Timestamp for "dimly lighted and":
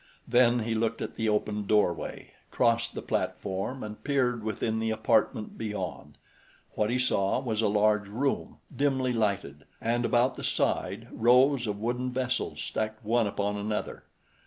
8.75-10.03